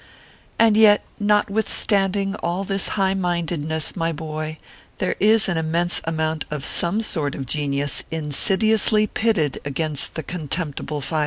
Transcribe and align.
And 0.57 0.75
yet, 0.75 1.03
notwithstanding 1.19 2.33
all 2.37 2.63
this 2.63 2.87
high 2.97 3.13
mindedness, 3.13 3.95
my 3.95 4.11
boy, 4.11 4.57
there 4.97 5.15
is 5.19 5.47
an 5.47 5.57
immense 5.57 6.01
amount 6.05 6.45
of 6.49 6.65
some 6.65 7.03
sort 7.03 7.35
of 7.35 7.45
genius 7.45 8.03
insidiously 8.09 9.05
pitted 9.05 9.59
against 9.63 10.15
the 10.15 10.23
contemptible 10.23 11.01
500. 11.01 11.19